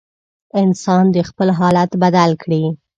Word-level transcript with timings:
انسان 0.61 1.05
دې 1.13 1.21
خپل 1.29 1.47
حالت 1.59 1.91
بدل 2.01 2.31
کړي. 2.41 2.63